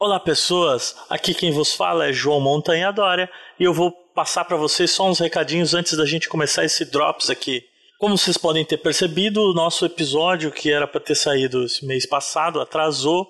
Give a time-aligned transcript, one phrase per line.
[0.00, 4.56] Olá pessoas, aqui quem vos fala é João Montanha Dória e eu vou passar para
[4.56, 7.64] vocês só uns recadinhos antes da gente começar esse Drops aqui.
[7.98, 12.06] Como vocês podem ter percebido, o nosso episódio que era para ter saído esse mês
[12.06, 13.28] passado atrasou.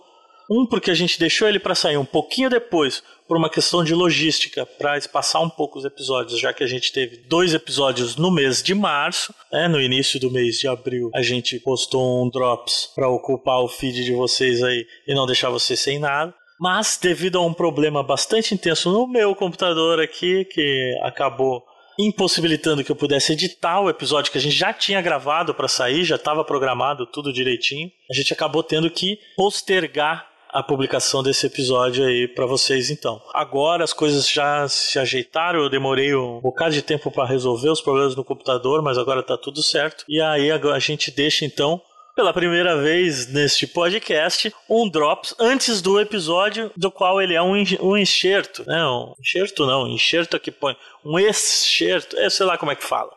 [0.51, 3.95] Um porque a gente deixou ele para sair um pouquinho depois, por uma questão de
[3.95, 8.31] logística, para espaçar um pouco os episódios, já que a gente teve dois episódios no
[8.31, 9.69] mês de março, né?
[9.69, 14.05] no início do mês de abril a gente postou um drops para ocupar o feed
[14.05, 16.35] de vocês aí e não deixar vocês sem nada.
[16.61, 21.65] Mas devido a um problema bastante intenso no meu computador aqui, que acabou
[21.99, 26.05] impossibilitando que eu pudesse editar o episódio que a gente já tinha gravado para sair,
[26.05, 27.91] já estava programado tudo direitinho.
[28.11, 33.21] A gente acabou tendo que postergar a publicação desse episódio aí para vocês então.
[33.35, 37.81] Agora as coisas já se ajeitaram, eu demorei um bocado de tempo para resolver os
[37.81, 40.05] problemas no computador, mas agora tá tudo certo.
[40.09, 41.81] E aí a gente deixa então
[42.19, 47.53] pela primeira vez neste podcast, um drops antes do episódio, do qual ele é um,
[47.81, 48.65] um enxerto.
[48.67, 48.85] Né?
[48.85, 50.77] Um enxerto não, um enxerto que põe.
[51.05, 53.13] Um excerto, eu sei lá como é que fala.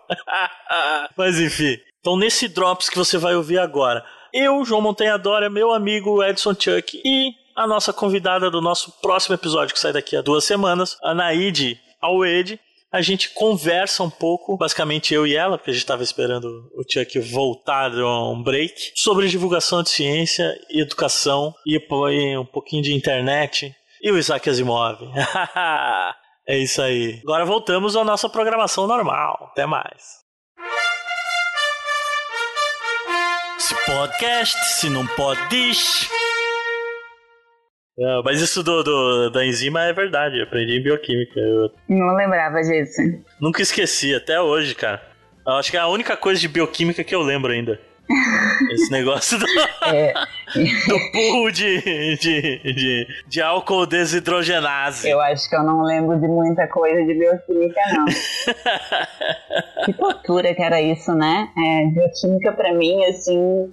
[1.17, 1.79] Mas enfim.
[1.99, 6.53] Então, nesse drops que você vai ouvir agora, eu, João Montanha Dória, meu amigo Edson
[6.53, 10.95] Chuck e a nossa convidada do nosso próximo episódio, que sai daqui a duas semanas,
[11.01, 12.59] a Naide Alwede,
[12.91, 16.83] a gente conversa um pouco, basicamente eu e ela, porque a gente estava esperando o
[16.83, 21.79] Chuck voltar de um break, sobre divulgação de ciência e educação e
[22.37, 24.99] um pouquinho de internet e o Isaac Asimov.
[26.45, 27.21] é isso aí.
[27.23, 29.49] Agora voltamos à nossa programação normal.
[29.51, 30.21] Até mais.
[33.57, 36.09] Se podcast, se não pode, diz.
[38.01, 41.39] Não, mas isso do, do, da enzima é verdade, eu aprendi em bioquímica.
[41.39, 41.69] Eu...
[41.87, 42.99] Não lembrava disso.
[43.39, 44.99] Nunca esqueci, até hoje, cara.
[45.45, 47.79] Eu acho que é a única coisa de bioquímica que eu lembro ainda.
[48.73, 49.45] Esse negócio do,
[49.85, 50.13] é.
[50.55, 55.07] do de, de, de, de, álcool desidrogenase.
[55.07, 58.05] Eu acho que eu não lembro de muita coisa de bioquímica, não.
[59.85, 61.49] que tortura que era isso, né?
[61.55, 63.71] É, bioquímica, pra mim, assim,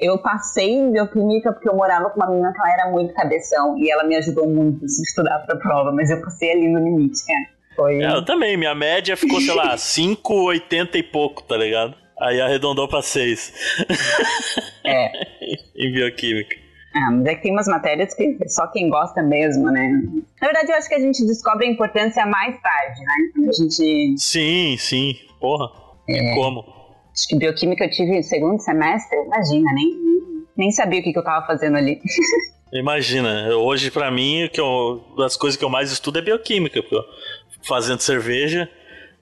[0.00, 3.76] eu passei em bioquímica porque eu morava com uma menina que ela era muito cabeção
[3.78, 7.24] e ela me ajudou muito a estudar pra prova, mas eu passei ali no limite,
[7.26, 7.60] cara.
[7.76, 8.02] Foi...
[8.02, 11.94] É, eu também, minha média ficou, sei lá, 5,80 e pouco, tá ligado?
[12.20, 13.52] Aí arredondou pra 6.
[14.84, 15.10] É.
[15.76, 16.56] em bioquímica.
[16.94, 19.88] Ah, mas é que tem umas matérias que só quem gosta mesmo, né?
[20.40, 23.48] Na verdade, eu acho que a gente descobre a importância mais tarde, né?
[23.48, 24.18] A gente...
[24.18, 25.14] Sim, sim.
[25.38, 25.70] Porra.
[26.08, 26.34] É.
[26.34, 26.79] Como?
[27.20, 29.90] Acho que bioquímica eu tive segundo semestre, imagina, nem,
[30.56, 32.00] nem sabia o que, que eu tava fazendo ali.
[32.72, 36.94] Imagina, hoje para mim, que eu, das coisas que eu mais estudo é bioquímica, porque
[36.94, 37.04] eu,
[37.68, 38.70] fazendo cerveja,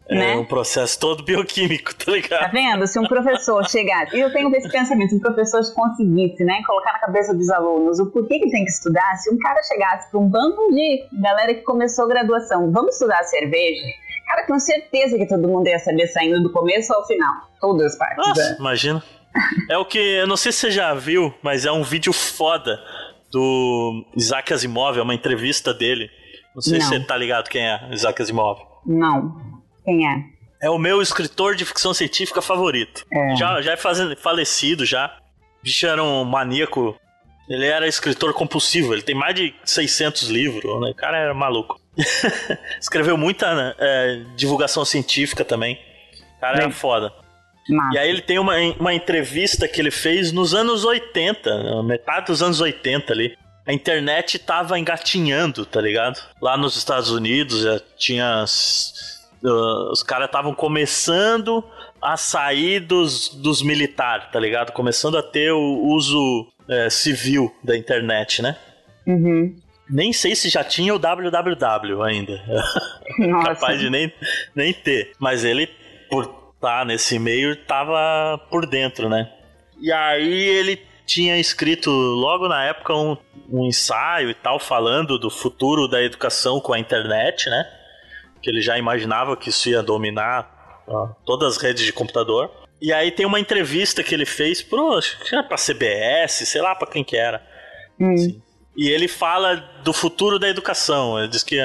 [0.06, 0.34] é né?
[0.34, 2.41] É um processo todo bioquímico, tá ligado?
[2.41, 2.87] Tá vendo?
[2.87, 6.92] Se um professor chegasse, e eu tenho esse pensamento, se um professor conseguisse, né, colocar
[6.92, 10.20] na cabeça dos alunos o porquê que tem que estudar, se um cara chegasse para
[10.20, 13.82] um bando de galera que começou graduação, vamos estudar cerveja,
[14.28, 17.32] Cara, com certeza que todo mundo ia saber saindo do começo ao final.
[17.58, 18.28] Todas as partes.
[18.28, 18.56] Nossa, né?
[18.60, 19.02] imagina.
[19.70, 19.98] É o que.
[19.98, 22.78] Eu não sei se você já viu, mas é um vídeo foda
[23.32, 26.10] do Isaac Asimov, é uma entrevista dele.
[26.54, 26.86] Não sei não.
[26.86, 28.60] se você tá ligado quem é Isaac Asimov.
[28.84, 29.34] Não.
[29.84, 30.24] Quem é?
[30.60, 33.06] É o meu escritor de ficção científica favorito.
[33.10, 33.36] É.
[33.36, 33.76] Já, já é
[34.16, 35.16] falecido já.
[35.60, 36.96] O bicho era um maníaco.
[37.48, 38.92] Ele era escritor compulsivo.
[38.92, 40.80] Ele tem mais de 600 livros.
[40.82, 40.90] Né?
[40.90, 41.80] O cara era maluco.
[42.81, 45.78] Escreveu muita né, é, divulgação científica também.
[46.36, 47.12] O cara era foda.
[47.92, 52.42] E aí ele tem uma, uma entrevista que ele fez nos anos 80, metade dos
[52.42, 53.37] anos 80 ali.
[53.66, 56.19] A internet tava engatinhando, tá ligado?
[56.41, 58.44] Lá nos Estados Unidos já tinha.
[59.42, 61.62] Uh, os caras estavam começando
[62.00, 64.72] a sair dos, dos militares, tá ligado?
[64.72, 68.56] Começando a ter o uso é, civil da internet, né?
[69.06, 69.54] Uhum.
[69.88, 72.43] Nem sei se já tinha o www ainda.
[73.44, 74.12] Capaz de nem,
[74.54, 75.12] nem ter.
[75.19, 75.69] Mas ele,
[76.10, 79.31] por estar tá nesse meio, tava por dentro, né?
[79.81, 83.16] E aí ele tinha escrito logo na época um,
[83.50, 87.67] um ensaio e tal, falando do futuro da educação com a internet, né?
[88.43, 92.50] Que ele já imaginava que isso ia dominar ó, todas as redes de computador.
[92.81, 96.61] E aí tem uma entrevista que ele fez pro, acho que era pra CBS, sei
[96.61, 97.43] lá pra quem que era.
[97.99, 98.14] Hum.
[98.14, 98.43] Assim,
[98.78, 101.19] e ele fala do futuro da educação.
[101.19, 101.58] Ele diz que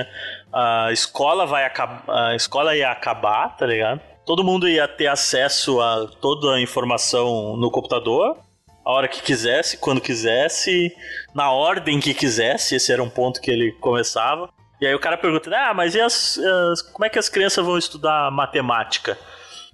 [0.51, 4.01] a escola vai acabar, a escola ia acabar, tá ligado?
[4.25, 8.38] Todo mundo ia ter acesso a toda a informação no computador,
[8.83, 10.92] a hora que quisesse, quando quisesse,
[11.36, 12.75] na ordem que quisesse.
[12.75, 14.50] Esse era um ponto que ele começava.
[14.81, 17.77] E aí o cara pergunta: "Ah, mas as, as como é que as crianças vão
[17.77, 19.19] estudar matemática?"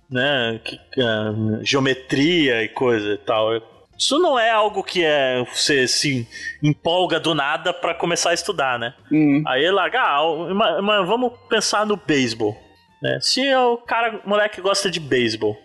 [0.10, 0.60] Né?
[0.62, 3.79] Que, uh, geometria e coisa e tal.
[4.00, 6.26] Isso não é algo que é você se
[6.64, 8.94] empolga do nada para começar a estudar, né?
[9.12, 9.44] Hum.
[9.46, 12.58] Aí ele larga, ah, mas, vamos pensar no beisebol.
[13.02, 13.20] Né?
[13.22, 15.58] Se o cara, o moleque gosta de beisebol,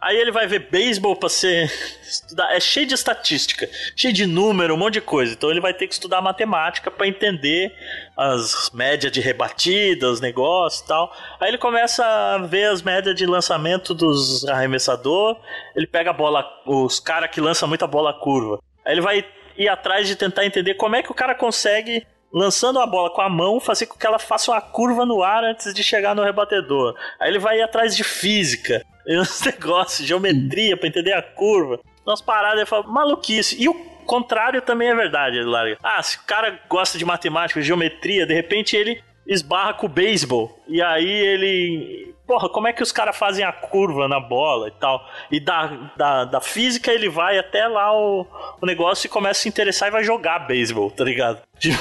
[0.00, 1.70] Aí ele vai ver beisebol pra ser.
[2.02, 2.54] Estudar.
[2.54, 5.34] É cheio de estatística, cheio de número, um monte de coisa.
[5.34, 7.74] Então ele vai ter que estudar matemática para entender
[8.16, 11.14] as médias de rebatida, os negócios e tal.
[11.40, 15.36] Aí ele começa a ver as médias de lançamento dos arremessador.
[15.74, 18.62] Ele pega a bola, os caras que lançam muita bola curva.
[18.84, 19.24] Aí ele vai
[19.56, 23.20] ir atrás de tentar entender como é que o cara consegue lançando a bola com
[23.20, 26.22] a mão, fazer com que ela faça uma curva no ar antes de chegar no
[26.22, 26.94] rebatedor.
[27.20, 31.80] Aí ele vai atrás de física, uns negócios, geometria para entender a curva.
[32.06, 33.56] Umas paradas, ele fala, maluquice.
[33.60, 33.74] E o
[34.06, 35.76] contrário também é verdade, larga.
[35.82, 40.58] Ah, se o cara gosta de matemática, geometria, de repente ele esbarra com o beisebol.
[40.66, 42.14] E aí ele.
[42.28, 45.02] Porra, como é que os caras fazem a curva na bola e tal?
[45.30, 45.66] E da,
[45.96, 48.26] da, da física ele vai até lá o,
[48.60, 51.40] o negócio e começa a se interessar e vai jogar beisebol, tá ligado?
[51.58, 51.78] Tipo,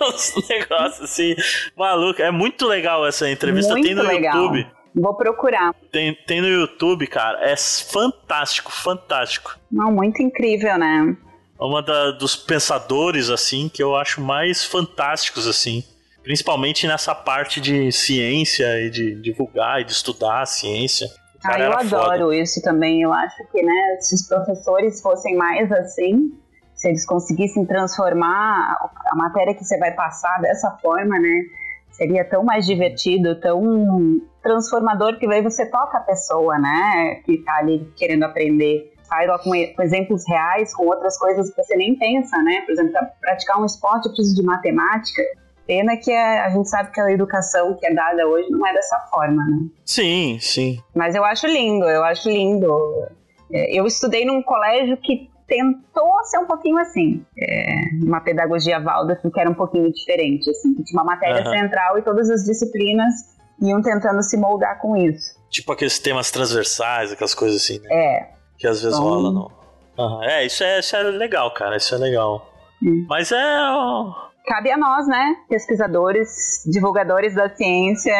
[0.00, 1.36] os negócios assim,
[1.76, 2.22] maluco.
[2.22, 3.74] É muito legal essa entrevista.
[3.74, 4.34] Muito Tem no legal.
[4.34, 4.66] YouTube.
[4.94, 5.74] Vou procurar.
[5.92, 7.38] Tem, tem no YouTube, cara.
[7.42, 9.56] É fantástico, fantástico.
[9.70, 11.14] Não, muito incrível, né?
[11.60, 15.84] É uma da, dos pensadores, assim, que eu acho mais fantásticos, assim.
[16.22, 21.08] Principalmente nessa parte de ciência e de divulgar e de estudar a ciência.
[21.42, 22.36] Ah, eu adoro foda.
[22.36, 23.02] isso também.
[23.02, 26.32] Eu acho que, né, se os professores fossem mais assim,
[26.74, 28.76] se eles conseguissem transformar
[29.06, 31.42] a matéria que você vai passar dessa forma, né,
[31.90, 37.56] seria tão mais divertido, tão transformador, que daí você toca a pessoa, né, que tá
[37.56, 38.92] ali querendo aprender.
[39.02, 42.60] Sai lá com, com exemplos reais, com outras coisas que você nem pensa, né?
[42.60, 45.20] Por exemplo, para praticar um esporte eu preciso de matemática.
[45.66, 48.72] Pena que a, a gente sabe que a educação que é dada hoje não é
[48.72, 49.58] dessa forma, né?
[49.84, 50.78] Sim, sim.
[50.94, 53.06] Mas eu acho lindo, eu acho lindo.
[53.52, 57.74] É, Eu estudei num colégio que tentou ser um pouquinho assim, é,
[58.04, 61.50] uma pedagogia Waldorf que era um pouquinho diferente, assim, que tinha uma matéria Aham.
[61.58, 63.12] central e todas as disciplinas
[63.60, 65.34] iam tentando se moldar com isso.
[65.50, 67.88] Tipo aqueles temas transversais, aquelas coisas assim, né?
[67.90, 68.28] É,
[68.58, 69.50] Que às vezes Então- rola no.
[69.98, 70.22] Aham.
[70.24, 71.76] É, isso é, isso é legal, cara.
[71.76, 72.46] Isso é legal.
[72.82, 73.04] Hum.
[73.08, 73.36] Mas é.
[73.60, 78.14] ó, cabe a nós, né, pesquisadores, divulgadores da ciência,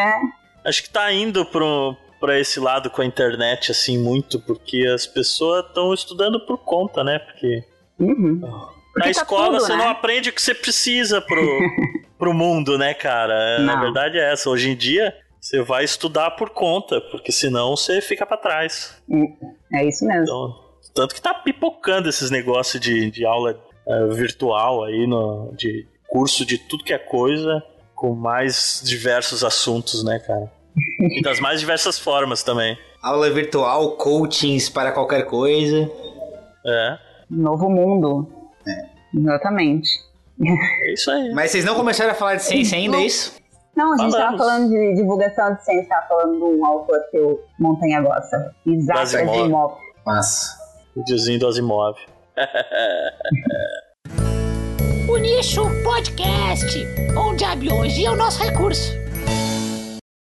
[0.65, 5.07] Acho que tá indo pro, pra esse lado com a internet, assim, muito, porque as
[5.07, 7.19] pessoas estão estudando por conta, né?
[7.19, 7.65] Porque
[7.99, 8.41] uhum.
[8.41, 9.79] na Porque tá escola tudo, você né?
[9.79, 11.41] não aprende o que você precisa pro,
[12.19, 13.33] pro mundo, né, cara?
[13.33, 13.81] É, Na Não.
[13.81, 14.51] verdade é essa.
[14.51, 19.03] Hoje em dia, você vai estudar por conta, porque senão você fica pra trás.
[19.73, 20.25] é isso mesmo.
[20.25, 20.55] Então,
[20.95, 23.59] tanto que tá pipocando esses negócios de, de aula
[23.89, 27.62] eh, virtual aí, no, de curso de tudo que é coisa,
[27.95, 30.51] com mais diversos assuntos, né, cara?
[31.01, 32.77] E das mais diversas formas também.
[33.03, 35.91] Aula virtual, coachings para qualquer coisa.
[36.67, 36.99] É,
[37.31, 38.29] Novo mundo.
[39.15, 39.89] Exatamente.
[40.43, 41.33] é isso aí.
[41.33, 43.41] Mas vocês não começaram a falar de ciência ainda, é isso?
[43.77, 44.47] Não, a gente estava Falamos.
[44.47, 48.55] falando de divulgação de ciência, estava falando de um autor que o Montanha gosta.
[48.67, 49.41] Isaac Asimov.
[49.41, 49.75] Asimov.
[50.05, 50.59] Massa.
[50.97, 51.97] O diozinho do Asimov.
[55.11, 56.87] O Nicho Podcast,
[57.17, 58.97] onde a biologia é o nosso recurso.